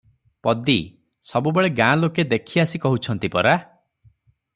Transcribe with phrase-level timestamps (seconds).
[0.45, 0.75] ପଦୀ-
[1.31, 3.53] ସବୁବେଳେ ଗାଁ ଲୋକେ ଦେଖି ଆସି କହୁଛନ୍ତି ପରା?